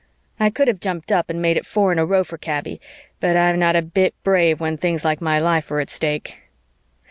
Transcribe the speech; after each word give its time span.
I 0.39 0.49
could 0.49 0.67
have 0.67 0.79
jumped 0.79 1.11
up 1.11 1.29
and 1.29 1.43
made 1.43 1.57
it 1.57 1.65
four 1.67 1.91
in 1.91 1.99
a 1.99 2.05
row 2.07 2.23
for 2.23 2.39
Kaby, 2.39 2.81
but 3.19 3.37
I'm 3.37 3.59
not 3.59 3.75
a 3.75 3.83
bit 3.83 4.15
brave 4.23 4.59
when 4.59 4.75
things 4.75 5.05
like 5.05 5.21
my 5.21 5.37
life 5.37 5.69
are 5.69 5.79
at 5.79 5.91
stake. 5.91 6.39